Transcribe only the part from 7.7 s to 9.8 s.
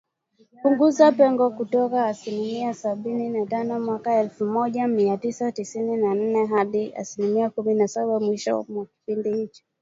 na saba mwishoni mwa kipindi hicho.